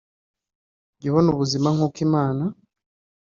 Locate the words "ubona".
1.11-1.29